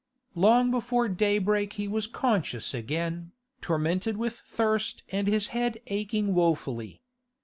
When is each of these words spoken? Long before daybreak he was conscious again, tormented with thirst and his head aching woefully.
Long 0.33 0.71
before 0.71 1.07
daybreak 1.09 1.73
he 1.73 1.87
was 1.87 2.07
conscious 2.07 2.73
again, 2.73 3.33
tormented 3.61 4.17
with 4.17 4.39
thirst 4.39 5.03
and 5.11 5.27
his 5.27 5.49
head 5.49 5.79
aching 5.85 6.33
woefully. 6.33 7.03